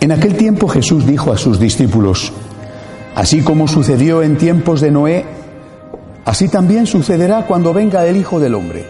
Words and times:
En 0.00 0.12
aquel 0.12 0.36
tiempo 0.36 0.68
Jesús 0.68 1.04
dijo 1.06 1.32
a 1.32 1.36
sus 1.36 1.58
discípulos, 1.58 2.32
así 3.16 3.42
como 3.42 3.66
sucedió 3.66 4.22
en 4.22 4.38
tiempos 4.38 4.80
de 4.80 4.92
Noé, 4.92 5.24
así 6.24 6.48
también 6.48 6.86
sucederá 6.86 7.46
cuando 7.46 7.74
venga 7.74 8.06
el 8.06 8.16
Hijo 8.16 8.38
del 8.38 8.54
Hombre. 8.54 8.86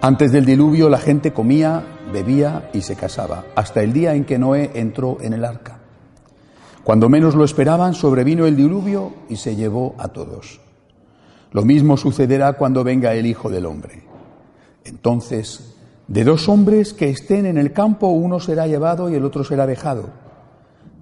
Antes 0.00 0.32
del 0.32 0.46
diluvio 0.46 0.88
la 0.88 0.98
gente 0.98 1.34
comía, 1.34 1.84
bebía 2.10 2.70
y 2.72 2.80
se 2.80 2.96
casaba, 2.96 3.44
hasta 3.54 3.82
el 3.82 3.92
día 3.92 4.14
en 4.14 4.24
que 4.24 4.38
Noé 4.38 4.70
entró 4.74 5.18
en 5.20 5.34
el 5.34 5.44
arca. 5.44 5.78
Cuando 6.84 7.10
menos 7.10 7.34
lo 7.34 7.44
esperaban, 7.44 7.92
sobrevino 7.92 8.46
el 8.46 8.56
diluvio 8.56 9.12
y 9.28 9.36
se 9.36 9.56
llevó 9.56 9.94
a 9.98 10.08
todos. 10.08 10.58
Lo 11.52 11.66
mismo 11.66 11.98
sucederá 11.98 12.54
cuando 12.54 12.82
venga 12.82 13.12
el 13.12 13.26
Hijo 13.26 13.50
del 13.50 13.66
Hombre. 13.66 14.04
Entonces 14.86 15.74
de 16.08 16.24
dos 16.24 16.48
hombres 16.48 16.94
que 16.94 17.10
estén 17.10 17.44
en 17.44 17.58
el 17.58 17.72
campo, 17.72 18.08
uno 18.08 18.40
será 18.40 18.66
llevado 18.66 19.10
y 19.10 19.14
el 19.14 19.24
otro 19.24 19.44
será 19.44 19.66
dejado. 19.66 20.08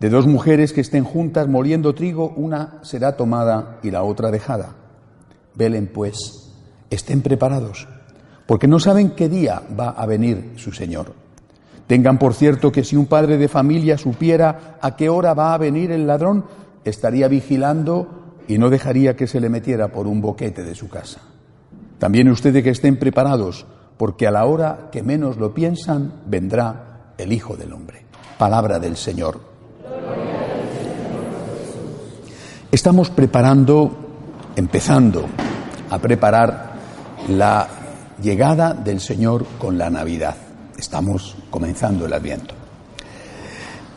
De 0.01 0.11
dos 0.11 0.27
mujeres 0.27 0.73
que 0.73 0.81
estén 0.81 1.05
juntas 1.05 1.49
moliendo 1.49 1.95
trigo, 1.95 2.35
una 2.37 2.81
será 2.83 3.17
tomada 3.17 3.79
y 3.85 3.93
la 3.93 4.03
otra 4.03 4.33
dejada. 4.33 4.75
Velen, 5.55 5.87
pues, 5.87 6.53
estén 6.91 7.23
preparados, 7.23 7.87
porque 8.47 8.67
no 8.67 8.81
saben 8.81 9.11
qué 9.11 9.29
día 9.29 9.63
va 9.79 9.91
a 9.91 10.07
venir 10.07 10.55
su 10.57 10.73
Señor. 10.73 11.15
Tengan 11.87 12.19
por 12.19 12.35
cierto 12.35 12.73
que 12.73 12.83
si 12.83 12.97
un 12.97 13.07
padre 13.07 13.39
de 13.39 13.49
familia 13.49 13.97
supiera 13.97 14.77
a 14.81 14.97
qué 14.97 15.09
hora 15.09 15.35
va 15.35 15.55
a 15.55 15.59
venir 15.59 15.93
el 15.93 16.07
ladrón, 16.07 16.45
estaría 16.85 17.29
vigilando 17.29 18.35
y 18.49 18.59
no 18.59 18.71
dejaría 18.71 19.15
que 19.15 19.29
se 19.29 19.41
le 19.41 19.49
metiera 19.49 19.89
por 19.89 20.09
un 20.09 20.21
boquete 20.21 20.65
de 20.65 20.75
su 20.75 20.89
casa. 20.89 21.21
También 21.99 22.29
ustedes 22.29 22.63
que 22.65 22.71
estén 22.71 22.99
preparados, 22.99 23.67
porque 23.97 24.27
a 24.27 24.31
la 24.31 24.45
hora 24.45 24.89
que 24.93 25.03
menos 25.03 25.37
lo 25.37 25.55
piensan 25.55 26.23
vendrá 26.27 27.13
el 27.19 27.33
Hijo 27.33 27.57
del 27.57 27.73
Hombre. 27.73 28.05
Palabra 28.39 28.79
del 28.79 28.97
Señor. 28.97 29.41
Estamos 32.71 33.11
preparando, 33.11 33.91
empezando 34.55 35.25
a 35.89 35.99
preparar 35.99 36.75
la 37.29 37.69
llegada 38.21 38.75
del 38.75 39.01
Señor 39.01 39.47
con 39.59 39.79
la 39.79 39.89
Navidad. 39.89 40.37
Estamos 40.77 41.37
comenzando 41.51 42.07
el 42.07 42.13
Adviento. 42.13 42.55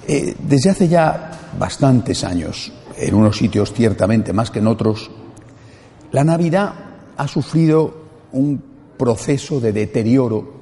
Eh, 0.08 0.36
desde 0.40 0.70
hace 0.70 0.88
ya 0.88 1.32
bastantes 1.58 2.24
años, 2.24 2.72
en 2.96 3.14
unos 3.14 3.38
sitios 3.38 3.74
ciertamente 3.74 4.34
más 4.34 4.50
que 4.50 4.60
en 4.60 4.68
otros, 4.68 5.12
la 6.12 6.24
Navidad 6.24 6.74
ha 7.18 7.28
sufrido 7.28 7.94
un 8.32 8.69
proceso 9.00 9.62
de 9.62 9.72
deterioro 9.72 10.60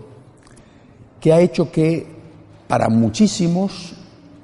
que 1.19 1.33
ha 1.33 1.41
hecho 1.41 1.71
que 1.71 2.05
para 2.67 2.87
muchísimos 2.87 3.95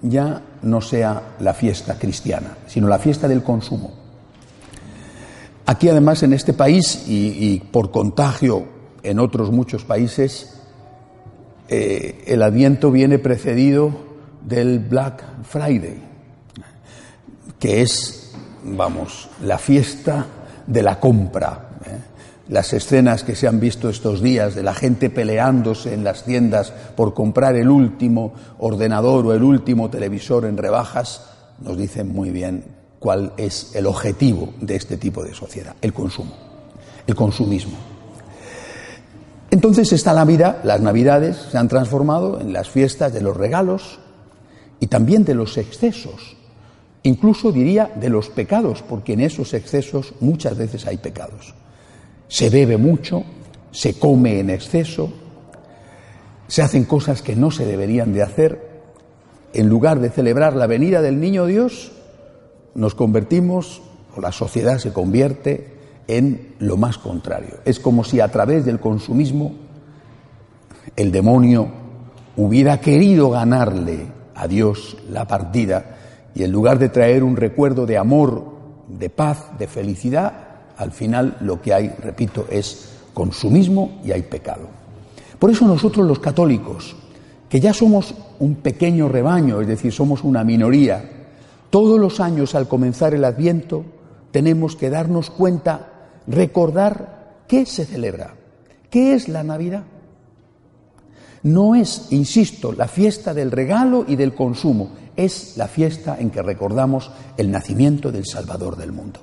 ya 0.01 0.41
no 0.63 0.81
sea 0.81 1.35
la 1.39 1.53
fiesta 1.53 1.99
cristiana, 1.99 2.57
sino 2.65 2.87
la 2.87 2.97
fiesta 2.97 3.27
del 3.27 3.43
consumo. 3.43 3.91
Aquí 5.67 5.87
además 5.89 6.23
en 6.23 6.33
este 6.33 6.53
país 6.53 7.05
y, 7.07 7.61
por 7.71 7.91
contagio 7.91 8.65
en 9.03 9.19
otros 9.19 9.51
muchos 9.51 9.85
países, 9.85 10.59
eh, 11.69 12.23
el 12.25 12.41
adviento 12.41 12.89
viene 12.89 13.19
precedido 13.19 13.91
del 14.41 14.79
Black 14.79 15.23
Friday, 15.43 16.01
que 17.59 17.81
es, 17.81 18.33
vamos, 18.63 19.29
la 19.43 19.59
fiesta 19.59 20.25
de 20.65 20.81
la 20.81 20.99
compra, 20.99 21.69
las 22.49 22.73
escenas 22.73 23.23
que 23.23 23.35
se 23.35 23.47
han 23.47 23.59
visto 23.59 23.89
estos 23.89 24.21
días 24.21 24.53
de 24.55 24.63
la 24.63 24.73
gente 24.73 25.09
peleándose 25.09 25.93
en 25.93 26.03
las 26.03 26.25
tiendas 26.25 26.71
por 26.95 27.13
comprar 27.13 27.55
el 27.55 27.69
último 27.69 28.33
ordenador 28.59 29.25
o 29.25 29.33
el 29.33 29.43
último 29.43 29.89
televisor 29.89 30.45
en 30.45 30.57
rebajas, 30.57 31.23
nos 31.59 31.77
dicen 31.77 32.11
muy 32.11 32.31
bien 32.31 32.65
cuál 32.99 33.33
es 33.37 33.75
el 33.75 33.85
objetivo 33.85 34.53
de 34.59 34.75
este 34.75 34.97
tipo 34.97 35.23
de 35.23 35.33
sociedad, 35.33 35.75
el 35.81 35.93
consumo, 35.93 36.33
el 37.07 37.15
consumismo. 37.15 37.77
Entonces 39.49 39.93
esta 39.93 40.13
Navidad, 40.13 40.57
las 40.63 40.81
Navidades 40.81 41.37
se 41.51 41.57
han 41.57 41.67
transformado 41.67 42.41
en 42.41 42.51
las 42.51 42.69
fiestas 42.69 43.13
de 43.13 43.21
los 43.21 43.37
regalos 43.37 43.99
y 44.79 44.87
también 44.87 45.23
de 45.23 45.35
los 45.35 45.57
excesos, 45.57 46.35
incluso 47.03 47.51
diría 47.51 47.89
de 47.95 48.09
los 48.09 48.29
pecados, 48.29 48.81
porque 48.81 49.13
en 49.13 49.21
esos 49.21 49.53
excesos 49.53 50.13
muchas 50.19 50.57
veces 50.57 50.87
hay 50.87 50.97
pecados 50.97 51.53
se 52.33 52.49
bebe 52.49 52.77
mucho, 52.77 53.23
se 53.69 53.99
come 53.99 54.39
en 54.39 54.49
exceso, 54.49 55.13
se 56.47 56.63
hacen 56.63 56.85
cosas 56.85 57.21
que 57.21 57.35
no 57.35 57.51
se 57.51 57.63
deberían 57.63 58.11
de 58.11 58.23
hacer. 58.23 58.81
En 59.53 59.69
lugar 59.69 59.99
de 59.99 60.09
celebrar 60.09 60.55
la 60.55 60.65
venida 60.65 61.03
del 61.03 61.19
niño 61.19 61.45
Dios, 61.45 61.91
nos 62.73 62.95
convertimos, 62.95 63.83
o 64.15 64.19
la 64.19 64.31
sociedad 64.31 64.79
se 64.79 64.91
convierte 64.91 65.75
en 66.07 66.55
lo 66.57 66.75
más 66.75 66.97
contrario. 66.97 67.59
Es 67.65 67.79
como 67.79 68.03
si 68.03 68.19
a 68.19 68.29
través 68.29 68.65
del 68.65 68.79
consumismo 68.79 69.53
el 70.95 71.11
demonio 71.11 71.67
hubiera 72.35 72.81
querido 72.81 73.29
ganarle 73.29 74.07
a 74.33 74.47
Dios 74.47 74.97
la 75.07 75.27
partida 75.27 75.97
y 76.33 76.41
en 76.41 76.51
lugar 76.51 76.79
de 76.79 76.89
traer 76.89 77.23
un 77.23 77.35
recuerdo 77.35 77.85
de 77.85 77.99
amor, 77.99 78.43
de 78.87 79.11
paz, 79.11 79.55
de 79.59 79.67
felicidad, 79.67 80.42
al 80.77 80.91
final 80.91 81.37
lo 81.41 81.61
que 81.61 81.73
hay, 81.73 81.89
repito, 81.89 82.47
es 82.49 82.89
consumismo 83.13 83.99
y 84.03 84.11
hay 84.11 84.23
pecado. 84.23 84.67
Por 85.39 85.51
eso 85.51 85.67
nosotros 85.67 86.07
los 86.07 86.19
católicos, 86.19 86.95
que 87.49 87.59
ya 87.59 87.73
somos 87.73 88.15
un 88.39 88.55
pequeño 88.55 89.09
rebaño, 89.09 89.61
es 89.61 89.67
decir, 89.67 89.91
somos 89.91 90.23
una 90.23 90.43
minoría, 90.43 91.03
todos 91.69 91.99
los 91.99 92.19
años 92.19 92.55
al 92.55 92.67
comenzar 92.67 93.13
el 93.13 93.25
Adviento 93.25 93.83
tenemos 94.31 94.75
que 94.75 94.89
darnos 94.89 95.29
cuenta, 95.29 95.89
recordar 96.27 97.43
qué 97.47 97.65
se 97.65 97.85
celebra, 97.85 98.35
qué 98.89 99.13
es 99.13 99.27
la 99.27 99.43
Navidad. 99.43 99.83
No 101.43 101.75
es, 101.75 102.07
insisto, 102.11 102.71
la 102.71 102.87
fiesta 102.87 103.33
del 103.33 103.51
regalo 103.51 104.05
y 104.07 104.15
del 104.15 104.33
consumo, 104.33 104.91
es 105.15 105.57
la 105.57 105.67
fiesta 105.67 106.17
en 106.19 106.29
que 106.31 106.41
recordamos 106.41 107.11
el 107.37 107.51
nacimiento 107.51 108.11
del 108.11 108.25
Salvador 108.25 108.77
del 108.77 108.91
mundo. 108.91 109.19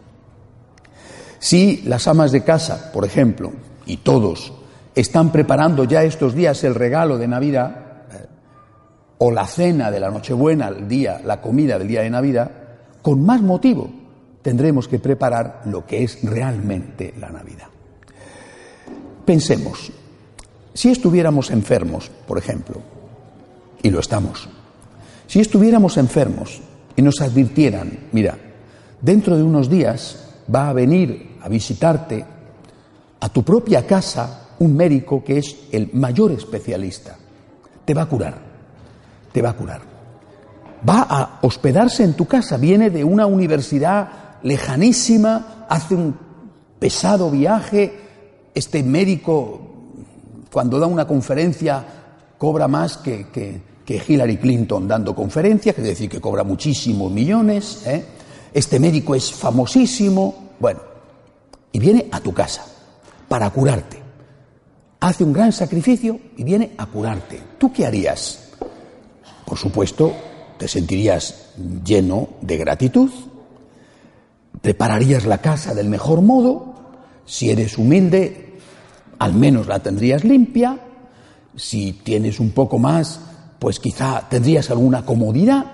Si 1.41 1.83
las 1.87 2.06
amas 2.06 2.33
de 2.33 2.45
casa, 2.45 2.93
por 2.93 3.06
ejemplo, 3.06 3.51
y 3.87 3.97
todos, 3.97 4.53
están 4.95 5.33
preparando 5.33 5.84
ya 5.84 6.05
estos 6.05 6.34
días 6.34 6.62
el 6.65 6.75
regalo 6.75 7.17
de 7.17 7.27
Navidad, 7.27 7.77
eh, 8.12 8.27
o 9.19 9.31
la 9.31 9.47
cena 9.47 9.91
de 9.91 10.01
la 10.01 10.11
Nochebuena, 10.11 10.69
el 10.69 10.87
día, 10.87 11.21
la 11.25 11.41
comida 11.41 11.78
del 11.78 11.89
día 11.89 12.03
de 12.03 12.11
Navidad, 12.11 12.51
con 13.01 13.25
más 13.25 13.41
motivo 13.41 13.91
tendremos 14.43 14.87
que 14.87 14.99
preparar 14.99 15.62
lo 15.65 15.87
que 15.87 16.05
es 16.05 16.23
realmente 16.23 17.15
la 17.19 17.31
Navidad. 17.31 17.69
Pensemos, 19.25 19.91
si 20.75 20.91
estuviéramos 20.91 21.51
enfermos, 21.51 22.10
por 22.28 22.37
ejemplo, 22.37 22.83
y 23.83 23.89
lo 23.89 24.01
estamos, 24.01 24.47
si 25.27 25.41
estuviéramos 25.41 25.97
enfermos 25.97 26.60
y 26.97 27.01
nos 27.01 27.22
advirtieran, 27.22 28.09
mira, 28.13 28.37
dentro 29.01 29.39
de 29.39 29.42
unos 29.42 29.71
días 29.71 30.27
va 30.53 30.69
a 30.69 30.75
venir 30.75 31.29
a 31.42 31.48
visitarte 31.48 32.25
a 33.21 33.28
tu 33.28 33.42
propia 33.42 33.87
casa 33.87 34.48
un 34.59 34.77
médico 34.77 35.25
que 35.25 35.39
es 35.39 35.57
el 35.72 35.91
mayor 35.95 36.33
especialista. 36.33 37.16
Te 37.84 37.95
va 37.95 38.03
a 38.03 38.07
curar, 38.07 38.39
te 39.33 39.42
va 39.42 39.51
a 39.51 39.57
curar. 39.57 39.81
Va 40.89 41.07
a 41.09 41.39
hospedarse 41.42 42.04
en 42.04 42.15
tu 42.15 42.27
casa, 42.27 42.57
viene 42.57 42.91
de 42.91 43.04
una 43.04 43.27
universidad 43.27 44.09
lejanísima, 44.42 45.66
hace 45.69 45.95
un 45.95 46.16
pesado 46.78 47.31
viaje, 47.31 47.92
este 48.54 48.83
médico 48.83 49.71
cuando 50.53 50.78
da 50.78 50.87
una 50.87 51.07
conferencia 51.07 51.84
cobra 52.37 52.66
más 52.69 52.97
que, 52.97 53.27
que, 53.31 53.71
Hillary 54.07 54.37
Clinton 54.37 54.87
dando 54.87 55.16
conferencias, 55.16 55.77
es 55.77 55.83
decir, 55.83 56.09
que 56.09 56.21
cobra 56.21 56.45
muchísimos 56.45 57.10
millones. 57.10 57.83
¿eh? 57.87 58.04
Este 58.54 58.78
médico 58.78 59.16
es 59.16 59.33
famosísimo. 59.33 60.51
Bueno, 60.60 60.78
y 61.72 61.78
viene 61.78 62.09
a 62.11 62.21
tu 62.21 62.33
casa 62.33 62.65
para 63.28 63.51
curarte. 63.51 63.99
Hace 65.01 65.25
un 65.25 65.33
gran 65.33 65.53
sacrificio 65.53 66.21
y 66.37 66.45
viene 66.45 66.72
a 66.77 66.87
curarte. 66.87 67.41
¿Tú 67.59 67.72
qué 67.72 67.87
harías? 67.87 68.51
Por 69.47 69.57
supuesto, 69.57 70.13
te 70.59 70.69
sentirías 70.69 71.53
lleno 71.84 72.28
de 72.43 72.57
gratitud, 72.57 73.11
prepararías 74.61 75.25
la 75.25 75.39
casa 75.39 75.75
del 75.75 75.89
mejor 75.89 76.21
modo, 76.21 76.75
si 77.25 77.51
eres 77.51 77.78
humilde, 77.78 78.59
al 79.19 79.34
menos 79.34 79.66
la 79.66 79.78
tendrías 79.78 80.25
limpia, 80.25 80.78
si 81.57 81.93
tienes 81.93 82.41
un 82.41 82.51
poco 82.51 82.78
más, 82.78 83.21
pues 83.59 83.81
quizá 83.81 84.28
tendrías 84.28 84.71
alguna 84.71 85.05
comodidad, 85.05 85.65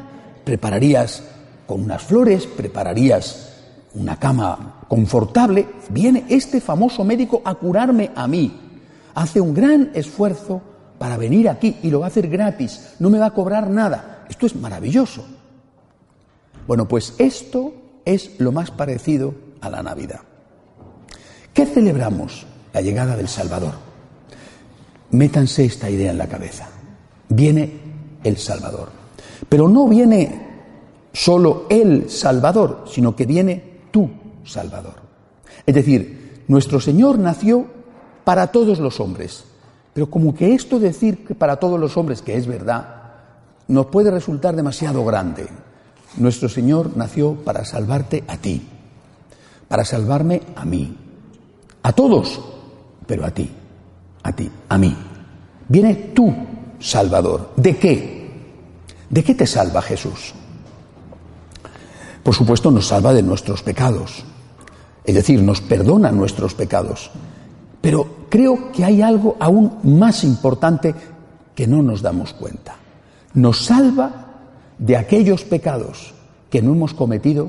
prepararías 0.44 1.22
con 1.66 1.82
unas 1.82 2.02
flores, 2.02 2.46
prepararías 2.46 3.55
una 3.96 4.16
cama 4.16 4.84
confortable. 4.88 5.66
Viene 5.90 6.24
este 6.28 6.60
famoso 6.60 7.04
médico 7.04 7.42
a 7.44 7.54
curarme 7.54 8.10
a 8.14 8.28
mí. 8.28 8.60
Hace 9.14 9.40
un 9.40 9.54
gran 9.54 9.90
esfuerzo 9.94 10.60
para 10.98 11.16
venir 11.16 11.48
aquí 11.48 11.76
y 11.82 11.90
lo 11.90 12.00
va 12.00 12.06
a 12.06 12.08
hacer 12.08 12.28
gratis, 12.28 12.94
no 12.98 13.10
me 13.10 13.18
va 13.18 13.26
a 13.26 13.34
cobrar 13.34 13.68
nada. 13.68 14.24
Esto 14.28 14.46
es 14.46 14.56
maravilloso. 14.56 15.24
Bueno, 16.66 16.88
pues 16.88 17.14
esto 17.18 17.74
es 18.04 18.38
lo 18.38 18.52
más 18.52 18.70
parecido 18.70 19.34
a 19.60 19.70
la 19.70 19.82
Navidad. 19.82 20.20
¿Qué 21.52 21.64
celebramos? 21.66 22.46
La 22.72 22.80
llegada 22.80 23.16
del 23.16 23.28
Salvador. 23.28 23.72
Métanse 25.12 25.64
esta 25.64 25.88
idea 25.88 26.10
en 26.10 26.18
la 26.18 26.26
cabeza. 26.26 26.68
Viene 27.28 27.72
el 28.22 28.36
Salvador. 28.36 28.90
Pero 29.48 29.68
no 29.68 29.88
viene 29.88 30.46
solo 31.12 31.66
el 31.70 32.10
Salvador, 32.10 32.84
sino 32.90 33.16
que 33.16 33.24
viene 33.24 33.75
tu 33.96 34.10
Salvador. 34.44 34.96
Es 35.64 35.74
decir, 35.74 36.44
nuestro 36.48 36.80
Señor 36.80 37.18
nació 37.18 37.64
para 38.24 38.48
todos 38.48 38.78
los 38.78 39.00
hombres. 39.00 39.44
Pero 39.94 40.10
como 40.10 40.34
que 40.34 40.52
esto 40.52 40.78
decir 40.78 41.24
que 41.24 41.34
para 41.34 41.56
todos 41.56 41.80
los 41.80 41.96
hombres, 41.96 42.20
que 42.20 42.36
es 42.36 42.46
verdad, 42.46 43.04
nos 43.68 43.86
puede 43.86 44.10
resultar 44.10 44.54
demasiado 44.54 45.02
grande. 45.02 45.46
Nuestro 46.18 46.50
Señor 46.50 46.94
nació 46.94 47.36
para 47.36 47.64
salvarte 47.64 48.22
a 48.28 48.36
ti, 48.36 48.68
para 49.66 49.86
salvarme 49.86 50.42
a 50.56 50.66
mí, 50.66 50.94
a 51.82 51.92
todos, 51.92 52.38
pero 53.06 53.24
a 53.24 53.30
ti, 53.30 53.50
a 54.22 54.32
ti, 54.32 54.50
a 54.68 54.76
mí. 54.76 54.94
Viene 55.68 55.94
tú, 56.14 56.34
Salvador. 56.78 57.52
¿De 57.56 57.78
qué? 57.78 58.30
¿De 59.08 59.24
qué 59.24 59.34
te 59.34 59.46
salva 59.46 59.80
Jesús? 59.80 60.34
Por 62.26 62.34
supuesto 62.34 62.72
nos 62.72 62.88
salva 62.88 63.14
de 63.14 63.22
nuestros 63.22 63.62
pecados, 63.62 64.24
es 65.04 65.14
decir, 65.14 65.40
nos 65.40 65.60
perdona 65.60 66.10
nuestros 66.10 66.54
pecados. 66.54 67.12
Pero 67.80 68.26
creo 68.28 68.72
que 68.72 68.84
hay 68.84 69.00
algo 69.00 69.36
aún 69.38 69.78
más 69.84 70.24
importante 70.24 70.92
que 71.54 71.68
no 71.68 71.82
nos 71.84 72.02
damos 72.02 72.32
cuenta. 72.32 72.74
Nos 73.34 73.64
salva 73.66 74.26
de 74.76 74.96
aquellos 74.96 75.44
pecados 75.44 76.14
que 76.50 76.62
no 76.62 76.72
hemos 76.72 76.94
cometido, 76.94 77.48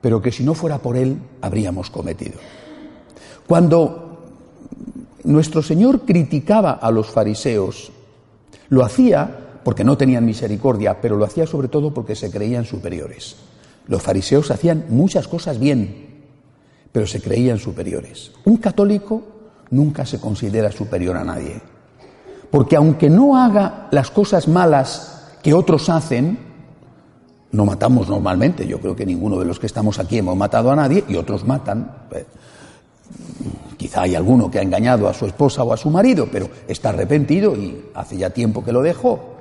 pero 0.00 0.22
que 0.22 0.30
si 0.30 0.44
no 0.44 0.54
fuera 0.54 0.78
por 0.78 0.96
Él 0.96 1.18
habríamos 1.40 1.90
cometido. 1.90 2.38
Cuando 3.48 4.28
nuestro 5.24 5.60
Señor 5.60 6.02
criticaba 6.02 6.70
a 6.70 6.92
los 6.92 7.10
fariseos, 7.10 7.90
lo 8.68 8.84
hacía 8.84 9.58
porque 9.64 9.82
no 9.82 9.96
tenían 9.96 10.24
misericordia, 10.24 11.00
pero 11.00 11.16
lo 11.16 11.24
hacía 11.24 11.48
sobre 11.48 11.66
todo 11.66 11.92
porque 11.92 12.14
se 12.14 12.30
creían 12.30 12.64
superiores. 12.64 13.50
Los 13.86 14.02
fariseos 14.02 14.50
hacían 14.50 14.86
muchas 14.88 15.28
cosas 15.28 15.58
bien, 15.58 16.24
pero 16.92 17.06
se 17.06 17.20
creían 17.20 17.58
superiores. 17.58 18.32
Un 18.44 18.58
católico 18.58 19.22
nunca 19.70 20.06
se 20.06 20.20
considera 20.20 20.70
superior 20.70 21.16
a 21.16 21.24
nadie, 21.24 21.60
porque 22.50 22.76
aunque 22.76 23.10
no 23.10 23.36
haga 23.36 23.88
las 23.90 24.10
cosas 24.10 24.46
malas 24.46 25.38
que 25.42 25.54
otros 25.54 25.88
hacen, 25.88 26.38
no 27.50 27.66
matamos 27.66 28.08
normalmente, 28.08 28.66
yo 28.66 28.80
creo 28.80 28.96
que 28.96 29.04
ninguno 29.04 29.38
de 29.38 29.44
los 29.44 29.58
que 29.58 29.66
estamos 29.66 29.98
aquí 29.98 30.18
hemos 30.18 30.36
matado 30.36 30.70
a 30.70 30.76
nadie 30.76 31.04
y 31.08 31.16
otros 31.16 31.46
matan. 31.46 32.06
Eh, 32.12 32.24
quizá 33.76 34.02
hay 34.02 34.14
alguno 34.14 34.50
que 34.50 34.58
ha 34.58 34.62
engañado 34.62 35.08
a 35.08 35.14
su 35.14 35.26
esposa 35.26 35.62
o 35.62 35.72
a 35.72 35.76
su 35.76 35.90
marido, 35.90 36.28
pero 36.30 36.48
está 36.68 36.90
arrepentido 36.90 37.54
y 37.56 37.90
hace 37.94 38.16
ya 38.16 38.30
tiempo 38.30 38.64
que 38.64 38.72
lo 38.72 38.80
dejó. 38.80 39.31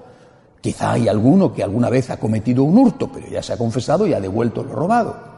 Quizá 0.62 0.92
hay 0.92 1.08
alguno 1.08 1.52
que 1.52 1.64
alguna 1.64 1.90
vez 1.90 2.12
ha 2.12 2.18
cometido 2.18 2.64
un 2.64 2.78
hurto, 2.78 3.12
pero 3.12 3.28
ya 3.28 3.42
se 3.42 3.54
ha 3.54 3.58
confesado 3.58 4.06
y 4.06 4.14
ha 4.14 4.22
devuelto 4.22 4.64
lo 4.64 4.74
robado. 4.74 5.32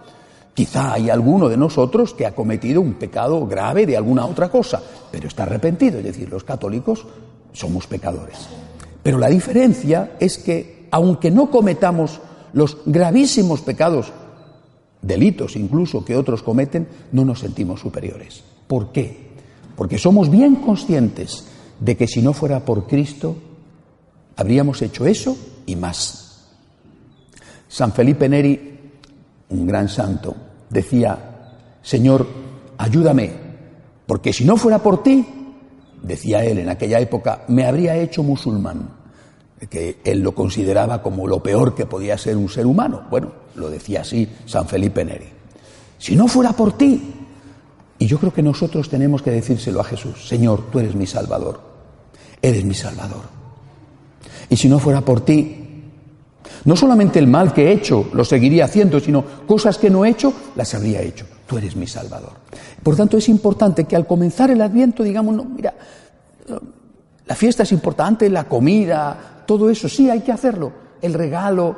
Quizá 0.54 0.94
hay 0.94 1.10
alguno 1.10 1.50
de 1.50 1.58
nosotros 1.58 2.14
que 2.14 2.26
ha 2.26 2.36
cometido 2.36 2.82
un 2.82 2.94
pecado 2.96 3.48
grave 3.48 3.86
de 3.86 3.98
alguna 3.98 4.26
otra 4.26 4.50
cosa, 4.50 4.82
pero 5.10 5.28
está 5.28 5.44
arrepentido. 5.44 5.98
Es 5.98 6.04
decir, 6.04 6.30
los 6.30 6.44
católicos 6.44 7.06
somos 7.54 7.88
pecadores. 7.88 8.38
Pero 9.02 9.18
la 9.18 9.30
diferencia 9.30 10.12
es 10.20 10.38
que, 10.38 10.88
aunque 10.92 11.32
no 11.32 11.50
cometamos 11.50 12.20
los 12.52 12.78
gravísimos 12.86 13.62
pecados, 13.62 14.12
delitos 15.02 15.56
incluso 15.56 16.06
que 16.06 16.16
otros 16.16 16.44
cometen, 16.44 16.88
no 17.14 17.26
nos 17.26 17.40
sentimos 17.40 17.80
superiores. 17.80 18.44
¿Por 18.68 18.92
qué? 18.92 19.32
Porque 19.76 19.98
somos 19.98 20.30
bien 20.30 20.58
conscientes 20.58 21.46
de 21.80 21.98
que 21.98 22.08
si 22.08 22.22
no 22.22 22.34
fuera 22.34 22.64
por 22.64 22.86
Cristo, 22.86 23.36
habríamos 24.36 24.82
hecho 24.82 25.06
eso 25.06 25.38
y 25.66 25.76
más. 25.76 26.46
San 27.68 27.92
Felipe 27.92 28.30
Neri, 28.30 28.80
un 29.50 29.68
gran 29.68 29.90
santo, 29.90 30.36
decía, 30.70 31.18
Señor, 31.82 32.28
ayúdame, 32.78 33.32
porque 34.06 34.34
si 34.34 34.46
no 34.46 34.58
fuera 34.58 34.80
por 34.80 35.02
ti, 35.02 35.26
decía 36.02 36.44
él 36.44 36.60
en 36.60 36.70
aquella 36.70 37.00
época, 37.00 37.46
me 37.48 37.66
habría 37.66 37.96
hecho 37.98 38.22
musulmán, 38.24 38.90
que 39.70 40.02
él 40.04 40.20
lo 40.20 40.36
consideraba 40.36 41.02
como 41.02 41.28
lo 41.28 41.42
peor 41.42 41.74
que 41.74 41.86
podía 41.86 42.18
ser 42.18 42.38
un 42.38 42.50
ser 42.50 42.66
humano. 42.66 43.08
Bueno, 43.10 43.32
lo 43.56 43.70
decía 43.70 44.02
así 44.02 44.28
San 44.46 44.68
Felipe 44.68 45.06
Neri. 45.06 45.28
Si 45.98 46.16
no 46.16 46.28
fuera 46.28 46.52
por 46.52 46.78
ti, 46.78 47.14
y 47.98 48.06
yo 48.06 48.20
creo 48.20 48.34
que 48.34 48.44
nosotros 48.44 48.90
tenemos 48.90 49.22
que 49.22 49.32
decírselo 49.32 49.80
a 49.80 49.86
Jesús, 49.86 50.28
Señor, 50.28 50.70
tú 50.72 50.80
eres 50.80 50.96
mi 50.96 51.08
Salvador, 51.08 51.62
eres 52.42 52.66
mi 52.66 52.74
Salvador. 52.74 53.33
Y 54.50 54.58
si 54.58 54.70
no 54.70 54.80
fuera 54.80 55.02
por 55.02 55.22
ti, 55.22 55.64
no 56.66 56.76
solamente 56.76 57.20
el 57.20 57.28
mal 57.28 57.54
que 57.54 57.68
he 57.68 57.74
hecho 57.74 58.10
lo 58.14 58.24
seguiría 58.24 58.66
haciendo, 58.66 59.00
sino 59.00 59.24
cosas 59.46 59.78
que 59.78 59.90
no 59.90 60.06
he 60.06 60.10
hecho 60.10 60.34
las 60.56 60.74
habría 60.74 61.02
hecho. 61.02 61.26
Tú 61.48 61.58
eres 61.58 61.76
mi 61.76 61.88
Salvador. 61.88 62.32
Por 62.82 62.96
tanto, 62.96 63.18
es 63.18 63.30
importante 63.30 63.86
que 63.86 63.96
al 63.96 64.08
comenzar 64.08 64.50
el 64.52 64.62
Adviento 64.62 65.04
digamos, 65.04 65.36
no, 65.36 65.46
mira, 65.46 65.74
la 67.26 67.36
fiesta 67.36 67.64
es 67.64 67.72
importante, 67.72 68.30
la 68.30 68.46
comida, 68.46 69.44
todo 69.46 69.70
eso, 69.70 69.88
sí, 69.90 70.10
hay 70.10 70.22
que 70.22 70.32
hacerlo, 70.32 70.72
el 71.02 71.14
regalo, 71.14 71.76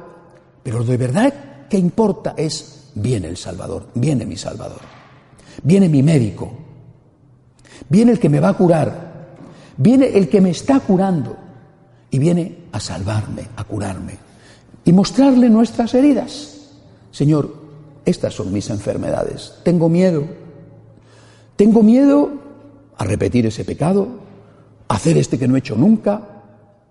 pero 0.64 0.84
de 0.84 0.98
verdad 0.98 1.34
que 1.70 1.78
importa 1.78 2.34
es, 2.38 2.90
viene 2.96 3.28
el 3.28 3.38
Salvador, 3.38 3.90
viene 3.94 4.26
mi 4.26 4.38
Salvador, 4.38 4.82
viene 5.64 5.90
mi 5.90 6.02
médico, 6.02 6.52
viene 7.90 8.14
el 8.14 8.20
que 8.20 8.30
me 8.30 8.40
va 8.40 8.50
a 8.50 8.54
curar, 8.54 9.36
viene 9.78 10.08
el 10.08 10.30
que 10.30 10.42
me 10.42 10.52
está 10.52 10.80
curando 10.80 11.45
y 12.12 12.20
viene 12.20 12.66
a 12.72 12.80
salvarme, 12.80 13.48
a 13.56 13.64
curarme 13.64 14.18
y 14.86 14.94
mostrarle 14.94 15.50
nuestras 15.50 15.94
heridas. 15.94 16.70
Señor, 17.12 17.56
estas 18.06 18.34
son 18.34 18.54
mis 18.54 18.70
enfermedades. 18.70 19.54
Tengo 19.64 19.90
miedo. 19.90 20.26
Tengo 21.56 21.82
miedo 21.82 22.32
a 22.98 23.04
repetir 23.04 23.46
ese 23.48 23.66
pecado, 23.66 24.08
a 24.88 24.96
hacer 24.96 25.18
este 25.18 25.40
que 25.40 25.48
no 25.48 25.56
he 25.56 25.60
hecho 25.60 25.76
nunca. 25.76 26.22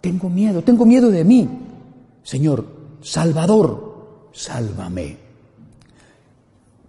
Tengo 0.00 0.28
miedo, 0.28 0.62
tengo 0.62 0.84
miedo 0.84 1.10
de 1.10 1.24
mí. 1.24 1.48
Señor, 2.22 2.66
Salvador, 3.00 4.28
sálvame. 4.32 5.16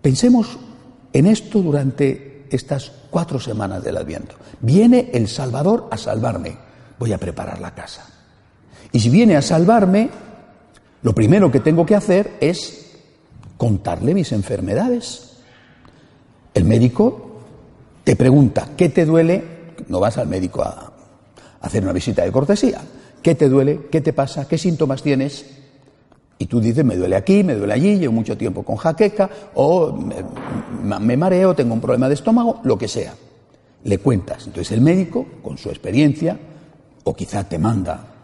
Pensemos 0.02 0.58
en 1.14 1.28
esto 1.28 1.62
durante 1.62 2.48
estas 2.50 2.92
cuatro 3.10 3.40
semanas 3.40 3.84
del 3.84 3.98
Adviento. 3.98 4.36
Viene 4.62 5.12
el 5.14 5.28
Salvador 5.28 5.88
a 5.92 5.98
salvarme. 5.98 6.58
Voy 6.98 7.14
a 7.14 7.18
preparar 7.18 7.60
la 7.60 7.74
casa. 7.76 8.15
Y 8.96 9.02
si 9.02 9.10
viene 9.10 9.36
a 9.36 9.42
salvarme, 9.42 10.08
lo 11.02 11.14
primero 11.14 11.52
que 11.52 11.60
tengo 11.60 11.86
que 11.86 11.96
hacer 11.96 12.38
es 12.40 12.94
contarle 13.58 14.14
mis 14.14 14.32
enfermedades. 14.32 15.34
El 16.54 16.64
médico 16.64 17.42
te 18.06 18.16
pregunta, 18.16 18.70
¿qué 18.78 18.88
te 18.88 19.04
duele? 19.04 19.44
No 19.90 20.00
vas 20.00 20.18
al 20.18 20.30
médico 20.30 20.64
a 20.64 20.94
hacer 21.60 21.84
una 21.84 21.92
visita 21.92 22.24
de 22.24 22.32
cortesía. 22.32 22.80
¿Qué 23.22 23.36
te 23.36 23.50
duele? 23.50 23.82
¿Qué 23.92 24.00
te 24.00 24.14
pasa? 24.14 24.48
¿Qué 24.48 24.58
síntomas 24.58 25.04
tienes? 25.04 25.46
Y 26.38 26.46
tú 26.46 26.62
dices, 26.62 26.86
me 26.86 26.96
duele 26.96 27.18
aquí, 27.18 27.44
me 27.44 27.56
duele 27.56 27.74
allí, 27.74 27.98
llevo 28.00 28.14
mucho 28.14 28.38
tiempo 28.38 28.64
con 28.64 28.78
jaqueca, 28.78 29.30
o 29.56 29.92
me, 29.92 31.18
mareo, 31.18 31.54
tengo 31.54 31.74
un 31.74 31.82
problema 31.82 32.08
de 32.08 32.14
estómago, 32.14 32.62
lo 32.64 32.78
que 32.78 32.88
sea. 32.88 33.14
Le 33.84 33.98
cuentas. 33.98 34.48
Entonces 34.48 34.72
el 34.72 34.80
médico, 34.80 35.26
con 35.44 35.58
su 35.58 35.68
experiencia, 35.68 36.40
o 37.04 37.14
quizá 37.14 37.44
te 37.44 37.60
manda 37.60 38.15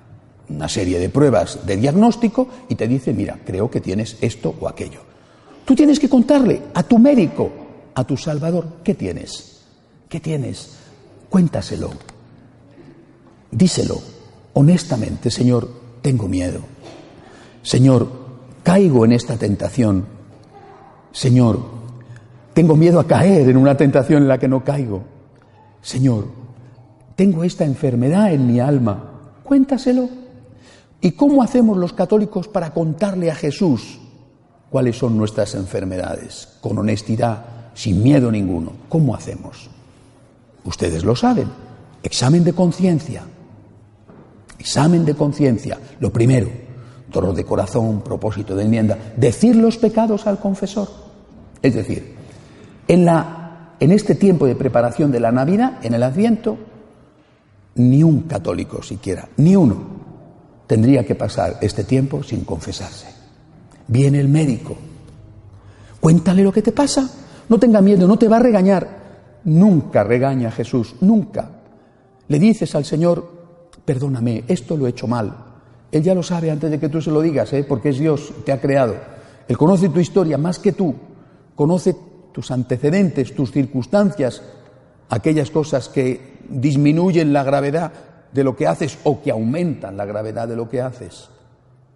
una 0.56 0.70
serie 0.70 1.00
de 1.00 1.10
pruebas 1.10 1.66
de 1.66 1.78
diagnóstico 1.78 2.48
y 2.70 2.76
te 2.76 2.88
dice, 2.88 3.14
mira, 3.14 3.40
creo 3.46 3.70
que 3.70 3.82
tienes 3.82 4.18
esto 4.22 4.56
o 4.60 4.68
aquello. 4.68 5.02
Tú 5.66 5.76
tienes 5.76 6.00
que 6.00 6.10
contarle 6.10 6.62
a 6.74 6.84
tu 6.84 6.98
médico, 7.00 7.52
a 7.96 8.04
tu 8.04 8.18
Salvador, 8.18 8.78
¿qué 8.84 8.96
tienes? 8.96 9.62
¿Qué 10.10 10.20
tienes? 10.20 10.72
Cuéntaselo. 11.30 11.92
Díselo 13.52 14.02
honestamente, 14.54 15.32
Señor, 15.32 15.70
tengo 16.02 16.28
miedo. 16.28 16.62
Señor, 17.62 18.10
caigo 18.64 19.06
en 19.06 19.14
esta 19.14 19.38
tentación. 19.38 20.06
Señor, 21.12 21.60
tengo 22.54 22.76
miedo 22.76 23.00
a 23.00 23.08
caer 23.08 23.50
en 23.50 23.58
una 23.58 23.78
tentación 23.78 24.24
en 24.24 24.28
la 24.28 24.40
que 24.40 24.48
no 24.48 24.64
caigo. 24.64 25.04
Señor, 25.82 26.28
tengo 27.16 27.44
esta 27.44 27.66
enfermedad 27.66 28.34
en 28.34 28.48
mi 28.48 28.60
alma. 28.60 29.12
Cuéntaselo. 29.44 30.21
¿Y 31.02 31.12
cómo 31.12 31.42
hacemos 31.42 31.78
los 31.78 31.94
católicos 31.94 32.48
para 32.48 32.74
contarle 32.74 33.32
a 33.32 33.36
Jesús 33.36 34.00
cuáles 34.70 34.98
son 34.98 35.18
nuestras 35.18 35.56
enfermedades? 35.56 36.48
Con 36.62 36.78
honestidad, 36.78 37.44
sin 37.74 38.04
miedo 38.04 38.32
ninguno. 38.32 38.74
¿Cómo 38.88 39.16
hacemos? 39.16 39.70
Ustedes 40.64 41.04
lo 41.04 41.16
saben. 41.16 41.48
Examen 42.04 42.44
de 42.44 42.54
conciencia. 42.54 43.24
Examen 44.60 45.04
de 45.04 45.16
conciencia. 45.16 45.80
Lo 46.00 46.14
primero, 46.14 46.50
dolor 47.12 47.34
de 47.34 47.46
corazón, 47.46 48.02
propósito 48.02 48.56
de 48.56 48.66
enmienda. 48.66 49.14
Decir 49.18 49.56
los 49.56 49.78
pecados 49.78 50.28
al 50.28 50.40
confesor. 50.40 50.88
Es 51.64 51.74
decir, 51.74 52.16
en, 52.88 53.06
la, 53.06 53.76
en 53.80 53.92
este 53.92 54.14
tiempo 54.14 54.46
de 54.46 54.56
preparación 54.56 55.12
de 55.12 55.20
la 55.20 55.32
Navidad, 55.32 55.80
en 55.82 55.96
el 55.96 56.04
Adviento, 56.04 56.58
ni 57.74 58.04
un 58.04 58.22
católico 58.22 58.84
siquiera, 58.84 59.30
ni 59.38 59.56
uno, 59.56 60.01
tendría 60.72 61.06
que 61.06 61.16
pasar 61.16 61.58
este 61.60 61.84
tiempo 61.84 62.24
sin 62.24 62.46
confesarse. 62.46 63.08
Viene 63.88 64.22
el 64.22 64.30
médico, 64.30 64.74
cuéntale 66.00 66.44
lo 66.46 66.54
que 66.54 66.62
te 66.62 66.72
pasa, 66.72 67.10
no 67.50 67.60
tenga 67.60 67.82
miedo, 67.82 68.08
no 68.08 68.18
te 68.18 68.30
va 68.30 68.38
a 68.38 68.40
regañar. 68.40 68.88
Nunca 69.44 70.06
regaña 70.06 70.48
a 70.48 70.52
Jesús, 70.52 70.96
nunca. 71.02 71.50
Le 72.30 72.40
dices 72.40 72.74
al 72.74 72.86
Señor, 72.86 73.70
perdóname, 73.84 74.46
esto 74.48 74.78
lo 74.78 74.88
he 74.88 74.92
hecho 74.92 75.08
mal. 75.08 75.36
Él 75.92 76.04
ya 76.04 76.16
lo 76.16 76.24
sabe 76.24 76.50
antes 76.50 76.72
de 76.72 76.80
que 76.80 76.88
tú 76.88 77.02
se 77.02 77.12
lo 77.12 77.22
digas, 77.22 77.52
¿eh? 77.52 77.66
porque 77.68 77.90
es 77.90 78.00
Dios, 78.00 78.32
te 78.46 78.54
ha 78.54 78.62
creado. 78.62 78.96
Él 79.50 79.58
conoce 79.58 79.90
tu 79.90 80.00
historia 80.00 80.38
más 80.38 80.58
que 80.58 80.72
tú, 80.72 80.96
conoce 81.54 81.98
tus 82.32 82.50
antecedentes, 82.50 83.36
tus 83.36 83.52
circunstancias, 83.52 84.42
aquellas 85.10 85.52
cosas 85.52 85.90
que 85.90 86.38
disminuyen 86.48 87.34
la 87.34 87.44
gravedad 87.44 87.92
de 88.34 88.44
lo 88.44 88.56
que 88.56 88.68
haces 88.68 88.98
o 89.04 89.22
que 89.22 89.32
aumentan 89.32 89.98
la 89.98 90.06
gravedad 90.06 90.48
de 90.48 90.56
lo 90.56 90.70
que 90.70 90.82
haces. 90.82 91.30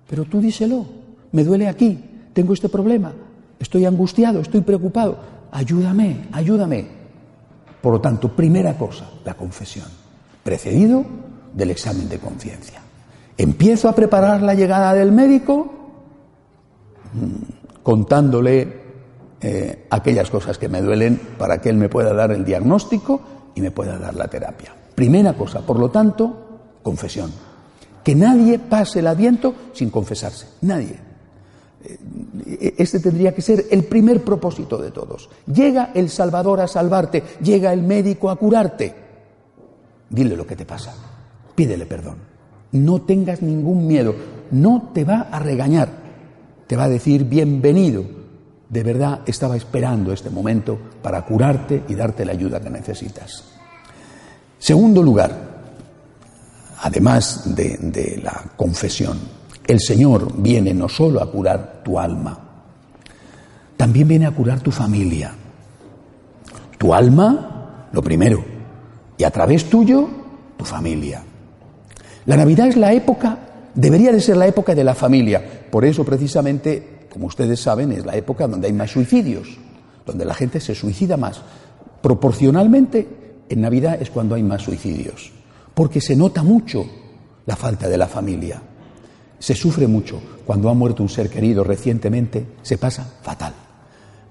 Pero 0.07 0.25
tú 0.25 0.39
díselo, 0.39 0.85
me 1.31 1.43
duele 1.43 1.67
aquí, 1.67 2.03
tengo 2.33 2.53
este 2.53 2.69
problema, 2.69 3.13
estoy 3.59 3.85
angustiado, 3.85 4.39
estoy 4.39 4.61
preocupado, 4.61 5.17
ayúdame, 5.51 6.27
ayúdame. 6.31 6.87
Por 7.81 7.93
lo 7.93 8.01
tanto, 8.01 8.35
primera 8.35 8.77
cosa, 8.77 9.09
la 9.23 9.35
confesión, 9.35 9.87
precedido 10.43 11.05
del 11.53 11.71
examen 11.71 12.09
de 12.09 12.19
conciencia. 12.19 12.81
Empiezo 13.37 13.89
a 13.89 13.95
preparar 13.95 14.41
la 14.41 14.53
llegada 14.53 14.93
del 14.93 15.11
médico 15.11 15.73
mm, 17.13 17.81
contándole 17.83 18.85
eh, 19.41 19.85
aquellas 19.89 20.29
cosas 20.29 20.57
que 20.57 20.69
me 20.69 20.81
duelen 20.81 21.19
para 21.37 21.59
que 21.59 21.69
él 21.69 21.77
me 21.77 21.89
pueda 21.89 22.13
dar 22.13 22.31
el 22.31 22.45
diagnóstico 22.45 23.21
y 23.53 23.61
me 23.61 23.71
pueda 23.71 23.97
dar 23.97 24.15
la 24.15 24.27
terapia. 24.27 24.73
Primera 24.95 25.33
cosa, 25.33 25.59
por 25.61 25.77
lo 25.77 25.89
tanto, 25.91 26.79
confesión. 26.81 27.31
Que 28.03 28.15
nadie 28.15 28.59
pase 28.59 28.99
el 28.99 29.07
adviento 29.07 29.53
sin 29.73 29.89
confesarse. 29.89 30.47
Nadie. 30.61 30.97
Eh, 31.83 32.75
este 32.77 32.99
tendría 32.99 33.33
que 33.33 33.41
ser 33.41 33.65
el 33.69 33.83
primer 33.83 34.23
propósito 34.23 34.77
de 34.77 34.91
todos. 34.91 35.29
Llega 35.51 35.91
el 35.93 36.09
Salvador 36.09 36.61
a 36.61 36.67
salvarte, 36.67 37.23
llega 37.41 37.73
el 37.73 37.83
médico 37.83 38.29
a 38.29 38.35
curarte. 38.37 38.93
Dile 40.09 40.35
lo 40.35 40.47
que 40.47 40.55
te 40.55 40.65
pasa, 40.65 40.93
pídele 41.55 41.85
perdón. 41.85 42.17
No 42.71 43.01
tengas 43.01 43.41
ningún 43.41 43.87
miedo, 43.87 44.15
no 44.51 44.91
te 44.93 45.03
va 45.03 45.27
a 45.31 45.39
regañar, 45.39 45.89
te 46.67 46.75
va 46.75 46.85
a 46.85 46.89
decir 46.89 47.25
bienvenido. 47.25 48.03
De 48.69 48.83
verdad 48.83 49.21
estaba 49.25 49.55
esperando 49.55 50.11
este 50.11 50.29
momento 50.29 50.77
para 51.01 51.23
curarte 51.25 51.83
y 51.87 51.95
darte 51.95 52.25
la 52.25 52.31
ayuda 52.31 52.59
que 52.59 52.69
necesitas. 52.69 53.54
Segundo 54.59 55.03
lugar, 55.03 55.31
además 56.81 57.55
de, 57.55 58.19
la 58.23 58.43
confesión, 58.55 59.19
el 59.67 59.79
Señor 59.79 60.31
viene 60.37 60.73
no 60.73 60.87
solo 60.87 61.21
a 61.21 61.31
curar 61.31 61.81
tu 61.83 61.99
alma, 61.99 62.39
también 63.77 64.07
viene 64.07 64.25
a 64.25 64.31
curar 64.31 64.61
tu 64.61 64.71
familia. 64.71 65.33
Tu 66.77 66.93
alma, 66.93 67.87
lo 67.91 68.01
primero, 68.01 68.43
y 69.17 69.23
a 69.23 69.31
través 69.31 69.69
tuyo, 69.69 70.07
tu 70.57 70.65
familia. 70.65 71.23
La 72.25 72.37
Navidad 72.37 72.67
es 72.67 72.77
la 72.77 72.93
época, 72.93 73.37
debería 73.73 74.11
de 74.11 74.21
ser 74.21 74.37
la 74.37 74.47
época 74.47 74.75
de 74.75 74.83
la 74.83 74.95
familia. 74.95 75.67
Por 75.71 75.85
eso, 75.85 76.03
precisamente, 76.03 77.07
como 77.11 77.27
ustedes 77.27 77.59
saben, 77.59 77.91
es 77.91 78.05
la 78.05 78.15
época 78.15 78.47
donde 78.47 78.67
hay 78.67 78.73
más 78.73 78.91
suicidios, 78.91 79.57
donde 80.05 80.25
la 80.25 80.33
gente 80.33 80.59
se 80.59 80.75
suicida 80.75 81.17
más. 81.17 81.41
Proporcionalmente 82.01 83.24
en 83.49 83.61
Navidad 83.61 84.01
es 84.01 84.09
cuando 84.09 84.35
hay 84.35 84.43
más 84.43 84.63
suicidios, 84.63 85.31
porque 85.73 86.01
se 86.01 86.15
nota 86.15 86.43
mucho 86.43 86.85
la 87.45 87.55
falta 87.55 87.87
de 87.87 87.97
la 87.97 88.07
familia. 88.07 88.61
Se 89.39 89.53
sufre 89.53 89.87
mucho. 89.87 90.19
Cuando 90.45 90.69
ha 90.69 90.73
muerto 90.73 91.03
un 91.03 91.09
ser 91.09 91.29
querido 91.29 91.63
recientemente, 91.63 92.45
se 92.61 92.77
pasa 92.77 93.19
fatal. 93.21 93.53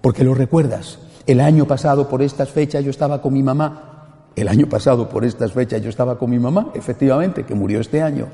Porque 0.00 0.24
lo 0.24 0.34
recuerdas. 0.34 0.98
El 1.26 1.40
año 1.40 1.66
pasado, 1.66 2.08
por 2.08 2.22
estas 2.22 2.50
fechas, 2.50 2.84
yo 2.84 2.90
estaba 2.90 3.22
con 3.22 3.32
mi 3.32 3.42
mamá. 3.42 4.30
El 4.36 4.48
año 4.48 4.68
pasado, 4.68 5.08
por 5.08 5.24
estas 5.24 5.52
fechas, 5.52 5.80
yo 5.82 5.90
estaba 5.90 6.18
con 6.18 6.30
mi 6.30 6.38
mamá, 6.38 6.72
efectivamente, 6.74 7.44
que 7.44 7.54
murió 7.54 7.80
este 7.80 8.02
año. 8.02 8.26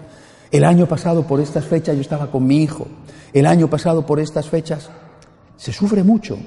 El 0.50 0.64
año 0.64 0.87
pasado, 0.87 1.26
por 1.26 1.40
estas 1.40 1.64
fechas, 1.64 1.94
yo 1.94 2.00
estaba 2.00 2.30
con 2.30 2.46
mi 2.46 2.62
hijo. 2.62 2.87
El 3.32 3.46
año 3.46 3.68
pasado, 3.68 4.06
por 4.06 4.18
estas 4.18 4.49
fechas, 4.49 4.90
se 5.56 5.72
sufre 5.72 6.02
mucho 6.02 6.38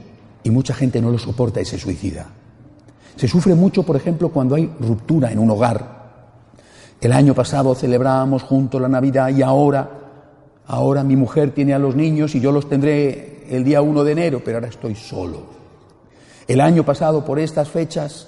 y 0.44 0.50
mucha 0.50 0.74
gente 0.74 1.02
no 1.02 1.12
lo 1.12 1.20
soporta 1.20 1.62
y 1.62 1.66
se 1.66 1.78
suicida. 1.78 2.28
Se 3.16 3.28
sufre 3.28 3.56
mucho, 3.56 3.84
por 3.84 3.96
ejemplo, 3.96 4.30
cuando 4.30 4.56
hay 4.56 4.72
ruptura 4.80 5.32
en 5.32 5.40
un 5.40 5.50
hogar. 5.52 6.04
El 7.00 7.12
año 7.12 7.34
pasado 7.34 7.76
celebrábamos 7.76 8.44
juntos 8.44 8.82
la 8.82 8.88
Navidad 8.88 9.30
y 9.30 9.42
ahora, 9.42 9.90
ahora 10.68 11.04
mi 11.04 11.16
mujer 11.16 11.52
tiene 11.52 11.74
a 11.74 11.80
los 11.80 11.96
niños 11.96 12.34
y 12.36 12.40
yo 12.40 12.52
los 12.52 12.70
tendré 12.70 13.46
el 13.50 13.64
día 13.64 13.82
1 13.82 14.04
de 14.04 14.12
enero, 14.12 14.42
pero 14.44 14.58
ahora 14.58 14.70
estoy 14.70 14.96
solo. 14.96 15.42
El 16.48 16.62
año 16.62 16.84
pasado, 16.84 17.24
por 17.24 17.40
estas 17.40 17.70
fechas, 17.70 18.28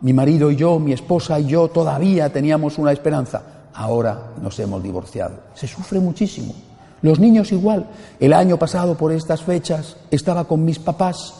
mi 0.00 0.12
marido 0.12 0.50
y 0.50 0.56
yo, 0.56 0.78
mi 0.78 0.92
esposa 0.92 1.40
y 1.40 1.46
yo 1.46 1.68
todavía 1.68 2.32
teníamos 2.32 2.78
una 2.78 2.92
esperanza. 2.92 3.42
Ahora 3.74 4.32
nos 4.40 4.58
hemos 4.58 4.82
divorciado. 4.82 5.36
Se 5.54 5.66
sufre 5.66 5.98
muchísimo. 5.98 6.54
Los 7.02 7.18
niños 7.18 7.52
igual. 7.52 7.88
El 8.18 8.32
año 8.32 8.58
pasado, 8.58 8.96
por 8.96 9.12
estas 9.12 9.42
fechas, 9.42 9.96
estaba 10.10 10.44
con 10.44 10.64
mis 10.64 10.78
papás, 10.78 11.34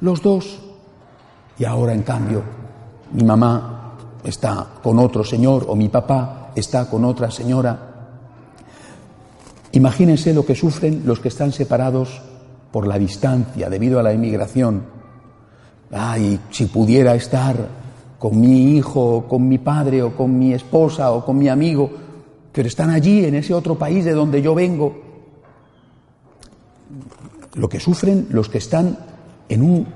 los 0.00 0.22
dos, 0.22 0.60
y 1.58 1.64
ahora, 1.64 1.92
en 1.92 2.02
cambio, 2.02 2.42
mi 3.12 3.24
mamá 3.24 3.96
está 4.24 4.66
con 4.82 4.98
otro 4.98 5.22
señor 5.24 5.66
o 5.68 5.76
mi 5.76 5.88
papá 5.88 6.50
está 6.54 6.88
con 6.88 7.04
otra 7.04 7.30
señora. 7.30 7.90
Imagínense 9.72 10.32
lo 10.32 10.44
que 10.44 10.54
sufren 10.54 11.02
los 11.04 11.20
que 11.20 11.28
están 11.28 11.52
separados 11.52 12.22
por 12.70 12.86
la 12.86 12.98
distancia 12.98 13.68
debido 13.70 14.00
a 14.00 14.02
la 14.02 14.12
emigración. 14.12 14.82
Ay, 15.92 16.40
si 16.50 16.66
pudiera 16.66 17.14
estar 17.14 17.56
con 18.18 18.40
mi 18.40 18.76
hijo, 18.76 19.26
con 19.28 19.46
mi 19.46 19.58
padre 19.58 20.02
o 20.02 20.16
con 20.16 20.36
mi 20.36 20.54
esposa 20.54 21.12
o 21.12 21.24
con 21.24 21.36
mi 21.38 21.48
amigo, 21.48 21.90
pero 22.52 22.68
están 22.68 22.90
allí 22.90 23.24
en 23.24 23.34
ese 23.34 23.52
otro 23.52 23.76
país 23.76 24.04
de 24.04 24.12
donde 24.12 24.40
yo 24.40 24.54
vengo. 24.54 24.94
Lo 27.54 27.68
que 27.68 27.78
sufren 27.78 28.28
los 28.30 28.48
que 28.48 28.58
están 28.58 28.98
en 29.48 29.62
un 29.62 29.86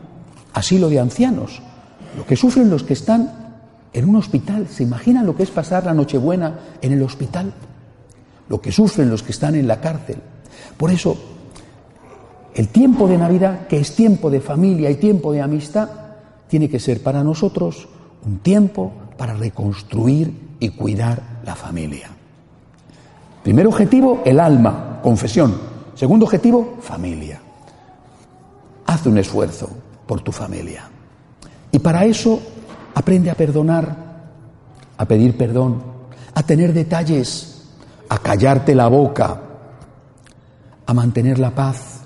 asilo 0.52 0.88
de 0.88 1.00
ancianos, 1.00 1.62
lo 2.16 2.26
que 2.26 2.36
sufren 2.36 2.70
los 2.70 2.82
que 2.82 2.94
están 2.94 3.48
en 3.92 4.08
un 4.08 4.16
hospital. 4.16 4.68
¿Se 4.68 4.82
imaginan 4.82 5.26
lo 5.26 5.36
que 5.36 5.42
es 5.42 5.50
pasar 5.50 5.84
la 5.84 5.94
Nochebuena 5.94 6.58
en 6.80 6.92
el 6.92 7.02
hospital? 7.02 7.52
Lo 8.48 8.60
que 8.60 8.72
sufren 8.72 9.10
los 9.10 9.22
que 9.22 9.32
están 9.32 9.54
en 9.54 9.66
la 9.66 9.80
cárcel. 9.80 10.16
Por 10.76 10.90
eso, 10.90 11.16
el 12.54 12.68
tiempo 12.68 13.06
de 13.08 13.18
Navidad, 13.18 13.66
que 13.66 13.78
es 13.78 13.94
tiempo 13.94 14.30
de 14.30 14.40
familia 14.40 14.90
y 14.90 14.96
tiempo 14.96 15.32
de 15.32 15.42
amistad, 15.42 15.88
tiene 16.48 16.68
que 16.68 16.80
ser 16.80 17.02
para 17.02 17.22
nosotros 17.22 17.88
un 18.24 18.38
tiempo 18.38 18.92
para 19.16 19.34
reconstruir 19.34 20.56
y 20.58 20.70
cuidar 20.70 21.40
la 21.44 21.54
familia. 21.54 22.08
Primer 23.42 23.66
objetivo, 23.66 24.22
el 24.24 24.40
alma, 24.40 25.00
confesión. 25.02 25.54
Segundo 25.94 26.26
objetivo, 26.26 26.78
familia. 26.80 27.40
Haz 28.86 29.06
un 29.06 29.18
esfuerzo 29.18 29.68
por 30.08 30.22
tu 30.22 30.32
familia. 30.32 30.88
Y 31.70 31.78
para 31.78 32.06
eso 32.06 32.40
aprende 32.94 33.30
a 33.30 33.34
perdonar, 33.34 33.94
a 34.96 35.04
pedir 35.04 35.36
perdón, 35.36 35.82
a 36.34 36.42
tener 36.42 36.72
detalles, 36.72 37.68
a 38.08 38.18
callarte 38.18 38.74
la 38.74 38.88
boca, 38.88 39.40
a 40.86 40.94
mantener 40.94 41.38
la 41.38 41.54
paz, 41.54 42.00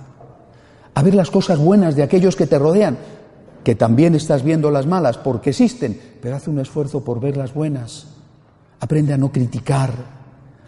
a 0.94 1.02
ver 1.02 1.14
las 1.14 1.30
cosas 1.30 1.58
buenas 1.58 1.94
de 1.94 2.02
aquellos 2.02 2.36
que 2.36 2.46
te 2.46 2.58
rodean. 2.58 2.98
que 3.62 3.76
también 3.76 4.16
estás 4.16 4.42
viendo 4.42 4.72
las 4.72 4.88
malas 4.88 5.18
porque 5.18 5.50
existen, 5.50 5.96
pero 6.20 6.34
haz 6.34 6.48
un 6.48 6.58
esfuerzo 6.58 7.04
por 7.04 7.20
ver 7.20 7.36
las 7.36 7.54
buenas. 7.54 8.08
Aprende 8.80 9.12
a 9.12 9.16
no 9.16 9.30
criticar, 9.30 9.92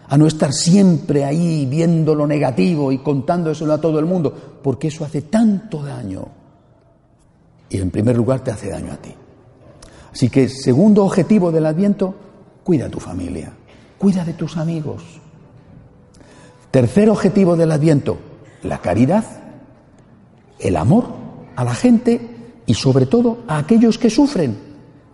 a 0.08 0.16
no 0.16 0.28
estar 0.28 0.52
siempre 0.52 1.24
ahí 1.24 1.66
viendo 1.66 2.14
lo 2.14 2.24
negativo 2.24 2.92
y 2.92 2.98
contándoselo 2.98 3.72
a 3.72 3.80
todo 3.80 3.98
el 3.98 4.06
mundo, 4.06 4.32
porque 4.62 4.86
eso 4.86 5.04
hace 5.04 5.22
tanto 5.22 5.82
daño. 5.82 6.43
Y 7.68 7.78
en 7.78 7.90
primer 7.90 8.16
lugar 8.16 8.40
te 8.40 8.50
hace 8.50 8.70
daño 8.70 8.92
a 8.92 8.96
ti. 8.96 9.14
Así 10.12 10.28
que, 10.30 10.48
segundo 10.48 11.04
objetivo 11.04 11.50
del 11.50 11.66
Adviento, 11.66 12.14
cuida 12.62 12.86
a 12.86 12.90
tu 12.90 13.00
familia, 13.00 13.52
cuida 13.98 14.24
de 14.24 14.34
tus 14.34 14.56
amigos. 14.56 15.02
Tercer 16.70 17.10
objetivo 17.10 17.56
del 17.56 17.72
Adviento, 17.72 18.18
la 18.62 18.78
caridad, 18.78 19.24
el 20.58 20.76
amor 20.76 21.06
a 21.56 21.64
la 21.64 21.74
gente 21.74 22.20
y 22.66 22.74
sobre 22.74 23.06
todo 23.06 23.38
a 23.48 23.58
aquellos 23.58 23.98
que 23.98 24.10
sufren, 24.10 24.56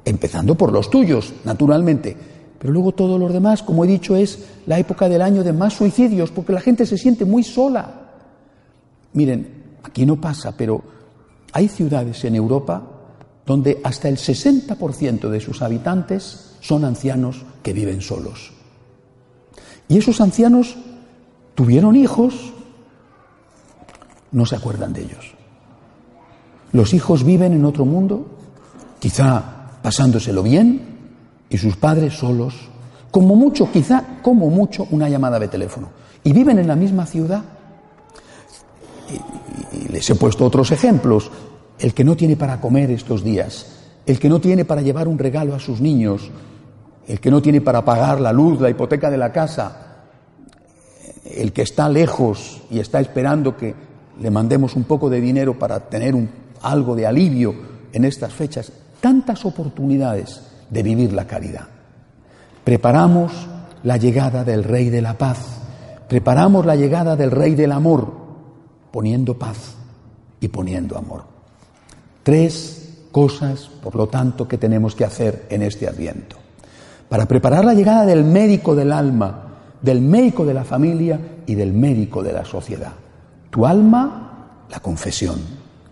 empezando 0.05 0.55
por 0.55 0.73
los 0.73 0.91
tuyos, 0.91 1.33
naturalmente. 1.45 2.17
Pero 2.59 2.73
luego 2.73 2.93
todos 2.93 3.19
los 3.19 3.33
demás, 3.33 3.63
como 3.63 3.85
he 3.85 3.89
dicho, 3.89 4.17
es 4.17 4.39
la 4.67 4.79
época 4.79 5.09
del 5.09 5.23
año 5.23 5.43
de 5.43 5.53
más 5.53 5.75
suicidios, 5.75 6.31
porque 6.31 6.53
la 6.53 6.61
gente 6.61 6.85
se 6.85 6.99
siente 6.99 7.25
muy 7.25 7.43
sola. 7.43 8.11
Miren, 9.15 9.79
aquí 9.83 10.05
no 10.05 10.21
pasa, 10.21 10.55
pero 10.57 10.83
hay 11.53 11.69
ciudades 11.69 12.25
en 12.25 12.35
Europa 12.35 12.83
donde 13.47 13.81
hasta 13.83 14.09
el 14.09 14.17
60% 14.17 15.29
de 15.29 15.41
sus 15.41 15.63
habitantes 15.63 16.57
son 16.61 16.85
ancianos 16.85 17.45
que 17.63 17.73
viven 17.73 18.01
solos. 18.01 18.53
Y 19.89 19.99
esos 19.99 20.21
ancianos 20.21 20.77
tuvieron 21.55 21.97
hijos, 21.97 22.53
no 24.31 24.47
se 24.47 24.57
acuerdan 24.57 24.93
de 24.93 25.03
ellos. 25.03 25.35
Los 26.73 26.95
hijos 26.95 27.25
viven 27.25 27.53
en 27.53 27.65
otro 27.65 27.85
mundo, 27.85 28.27
quizá 29.01 29.79
pasándoselo 29.83 30.43
bien, 30.43 30.99
y 31.49 31.59
sus 31.59 31.77
padres 31.77 32.15
solos, 32.15 32.55
como 33.11 33.35
mucho, 33.35 33.73
quizá 33.73 34.21
como 34.23 34.49
mucho, 34.49 34.87
una 34.93 35.09
llamada 35.09 35.41
de 35.41 35.49
teléfono. 35.49 35.89
Y 36.23 36.33
viven 36.33 36.61
en 36.61 36.69
la 36.69 36.77
misma 36.77 37.07
ciudad. 37.07 37.43
Les 39.91 40.09
he 40.09 40.15
puesto 40.15 40.45
otros 40.45 40.71
ejemplos. 40.71 41.31
El 41.79 41.95
que 41.95 42.05
no 42.05 42.17
tiene 42.17 42.37
para 42.37 42.61
comer 42.61 42.91
estos 42.91 43.25
días, 43.25 43.67
el 44.07 44.19
que 44.19 44.29
no 44.29 44.41
tiene 44.41 44.65
para 44.65 44.83
llevar 44.83 45.09
un 45.09 45.19
regalo 45.19 45.55
a 45.55 45.59
sus 45.59 45.81
niños, 45.81 46.31
el 47.09 47.21
que 47.21 47.31
no 47.31 47.41
tiene 47.41 47.61
para 47.61 47.85
pagar 47.85 48.21
la 48.21 48.33
luz, 48.33 48.61
la 48.61 48.69
hipoteca 48.69 49.11
de 49.11 49.17
la 49.17 49.33
casa, 49.33 49.87
el 51.25 51.53
que 51.53 51.63
está 51.63 51.89
lejos 51.89 52.61
y 52.71 52.81
está 52.81 53.01
esperando 53.01 53.57
que 53.57 53.75
le 54.21 54.31
mandemos 54.31 54.77
un 54.77 54.85
poco 54.85 55.09
de 55.09 55.21
dinero 55.21 55.59
para 55.59 55.81
tener 55.81 56.15
algo 56.63 56.95
de 56.95 57.07
alivio 57.07 57.55
en 57.93 58.05
estas 58.05 58.33
fechas, 58.33 58.71
tantas 59.01 59.45
oportunidades 59.47 60.43
de 60.69 60.83
vivir 60.83 61.15
la 61.15 61.27
caridad. 61.27 61.67
Preparamos 62.63 63.33
la 63.83 63.97
llegada 63.97 64.45
del 64.45 64.65
Rey 64.65 64.91
de 64.91 65.01
la 65.01 65.17
Paz, 65.17 65.39
preparamos 66.09 66.67
la 66.67 66.77
llegada 66.77 67.17
del 67.17 67.31
Rey 67.31 67.55
del 67.55 67.73
Amor, 67.73 68.13
poniendo 68.91 69.39
paz 69.39 69.80
y 70.41 70.49
poniendo 70.49 70.97
amor. 70.97 71.25
Tres 72.23 73.07
cosas, 73.13 73.71
por 73.83 73.95
lo 73.95 74.09
tanto, 74.09 74.49
que 74.49 74.59
tenemos 74.59 74.95
que 74.95 75.05
hacer 75.05 75.47
en 75.51 75.63
este 75.63 75.87
adviento. 75.87 76.37
Para 77.09 77.27
preparar 77.27 77.65
la 77.65 77.75
llegada 77.75 78.07
del 78.07 78.25
médico 78.25 78.75
del 78.75 78.93
alma, 78.93 79.51
del 79.83 80.01
médico 80.01 80.45
de 80.45 80.55
la 80.55 80.65
familia 80.65 81.21
y 81.47 81.55
del 81.55 81.73
médico 81.73 82.23
de 82.23 82.33
la 82.33 82.45
sociedad. 82.45 82.93
Tu 83.51 83.67
alma, 83.67 84.67
la 84.71 84.81
confesión, 84.81 85.41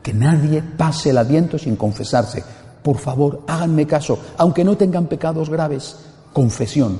que 0.02 0.12
nadie 0.12 0.62
pase 0.62 1.10
el 1.10 1.18
adviento 1.18 1.58
sin 1.58 1.76
confesarse. 1.76 2.44
Por 2.82 2.98
favor, 2.98 3.42
háganme 3.46 3.86
caso, 3.86 4.18
aunque 4.36 4.64
no 4.64 4.76
tengan 4.76 5.06
pecados 5.06 5.50
graves, 5.50 5.96
confesión. 6.32 6.98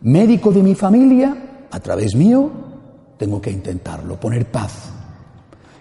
Médico 0.00 0.52
de 0.52 0.62
mi 0.62 0.74
familia, 0.74 1.66
a 1.70 1.80
través 1.80 2.14
mío, 2.14 2.50
tengo 3.18 3.40
que 3.40 3.50
intentarlo, 3.50 4.18
poner 4.18 4.50
paz, 4.50 4.90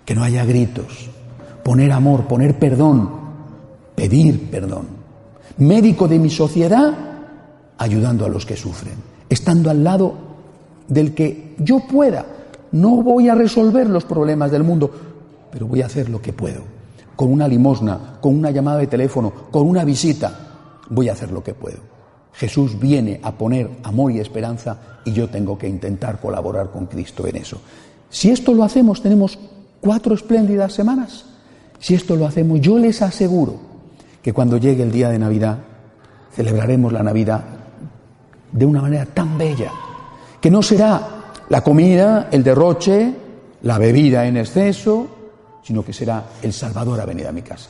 que 0.05 0.15
no 0.15 0.23
haya 0.23 0.45
gritos, 0.45 1.09
poner 1.63 1.91
amor, 1.91 2.27
poner 2.27 2.57
perdón, 2.59 3.09
pedir 3.95 4.49
perdón. 4.49 4.87
Médico 5.57 6.07
de 6.07 6.19
mi 6.19 6.29
sociedad, 6.29 6.93
ayudando 7.77 8.25
a 8.25 8.29
los 8.29 8.45
que 8.45 8.55
sufren, 8.55 8.95
estando 9.29 9.69
al 9.69 9.83
lado 9.83 10.13
del 10.87 11.13
que 11.13 11.55
yo 11.57 11.79
pueda. 11.87 12.25
No 12.71 13.01
voy 13.01 13.29
a 13.29 13.35
resolver 13.35 13.89
los 13.89 14.05
problemas 14.05 14.51
del 14.51 14.63
mundo, 14.63 14.91
pero 15.51 15.67
voy 15.67 15.81
a 15.81 15.87
hacer 15.87 16.09
lo 16.09 16.21
que 16.21 16.33
puedo. 16.33 16.61
Con 17.15 17.31
una 17.31 17.47
limosna, 17.47 18.17
con 18.21 18.35
una 18.35 18.51
llamada 18.51 18.79
de 18.79 18.87
teléfono, 18.87 19.31
con 19.49 19.67
una 19.67 19.85
visita, 19.85 20.37
voy 20.89 21.09
a 21.09 21.13
hacer 21.13 21.31
lo 21.31 21.43
que 21.43 21.53
puedo. 21.53 21.79
Jesús 22.33 22.77
viene 22.77 23.21
a 23.23 23.31
poner 23.31 23.69
amor 23.83 24.11
y 24.11 24.19
esperanza 24.19 24.99
y 25.05 25.13
yo 25.13 25.29
tengo 25.29 25.57
que 25.57 25.69
intentar 25.69 26.19
colaborar 26.19 26.69
con 26.69 26.87
Cristo 26.87 27.25
en 27.25 27.37
eso. 27.37 27.61
Si 28.09 28.29
esto 28.29 28.53
lo 28.53 28.63
hacemos, 28.63 29.01
tenemos 29.01 29.39
cuatro 29.81 30.15
espléndidas 30.15 30.73
semanas. 30.73 31.25
Si 31.79 31.93
esto 31.93 32.15
lo 32.15 32.25
hacemos, 32.25 32.61
yo 32.61 32.77
les 32.77 33.01
aseguro 33.01 33.59
que 34.21 34.33
cuando 34.33 34.57
llegue 34.57 34.83
el 34.83 34.91
día 34.91 35.09
de 35.09 35.19
Navidad, 35.19 35.59
celebraremos 36.33 36.91
la 36.91 37.03
Navidad 37.03 37.43
de 38.51 38.65
una 38.65 38.81
manera 38.81 39.05
tan 39.05 39.37
bella, 39.37 39.71
que 40.41 40.49
no 40.49 40.61
será 40.61 41.33
la 41.49 41.61
comida, 41.61 42.29
el 42.31 42.43
derroche, 42.43 43.13
la 43.61 43.77
bebida 43.77 44.25
en 44.25 44.37
exceso, 44.37 45.07
sino 45.63 45.83
que 45.83 45.93
será 45.93 46.23
el 46.41 46.53
Salvador 46.53 47.01
ha 47.01 47.05
venido 47.05 47.29
a 47.29 47.31
mi 47.31 47.41
casa. 47.41 47.69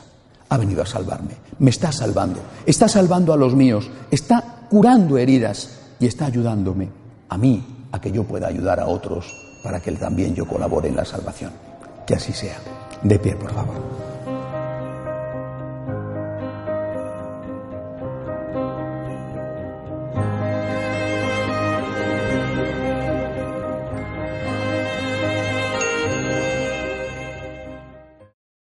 Ha 0.50 0.58
venido 0.58 0.84
a 0.84 0.86
salvarme. 0.86 1.32
Me 1.60 1.72
está 1.72 1.92
salvando. 1.92 2.40
Está 2.66 2.88
salvando 2.88 3.34
a 3.34 3.38
los 3.38 3.56
míos. 3.56 3.90
Está 4.12 4.68
curando 4.70 5.18
heridas 5.18 5.80
y 6.00 6.06
está 6.06 6.28
ayudándome 6.28 6.90
a 7.30 7.38
mí 7.38 7.88
a 7.92 8.00
que 8.00 8.12
yo 8.12 8.24
pueda 8.24 8.48
ayudar 8.48 8.80
a 8.80 8.88
otros 8.88 9.34
para 9.64 9.80
que 9.80 9.92
también 9.94 10.36
yo 10.36 10.46
colabore 10.46 10.90
en 10.90 10.96
la 10.96 11.06
salvación. 11.06 11.52
Que 12.06 12.16
así 12.16 12.34
sea. 12.34 12.60
De 13.04 13.20
pie, 13.20 13.36
por 13.36 13.54
favor. 13.54 13.76